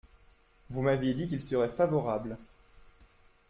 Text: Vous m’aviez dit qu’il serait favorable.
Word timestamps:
Vous 0.71 0.81
m’aviez 0.81 1.13
dit 1.13 1.27
qu’il 1.27 1.43
serait 1.43 1.67
favorable. 1.67 2.35